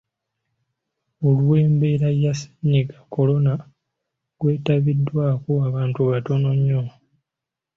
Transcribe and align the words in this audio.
Olw’embeera 1.27 2.09
ya 2.23 2.33
Ssennyiga 2.35 2.97
Kolona, 3.13 3.53
gwetabiddwako 4.39 5.51
abantu 5.67 5.99
batono 6.09 6.49
nnyo. 6.57 6.81